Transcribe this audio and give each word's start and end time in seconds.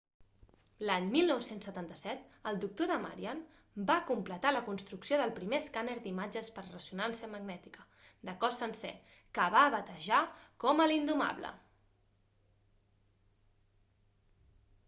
l'any 0.89 1.09
1977 1.15 2.39
el 2.51 2.55
dr. 2.63 2.87
damadian 2.91 3.41
va 3.91 3.97
completar 4.11 4.53
la 4.55 4.61
construcció 4.69 5.19
del 5.21 5.33
primer 5.35 5.59
escàner 5.65 5.95
d'imatges 6.07 6.49
per 6.57 6.63
resonància 6.69 7.29
magnètica 7.35 7.85
de 8.31 8.35
cos 8.47 8.59
sencer 8.63 8.93
que 9.39 9.47
va 9.59 9.63
batejar 9.79 10.25
com 10.67 10.85
a 10.87 10.91
l'indomable 10.93 11.53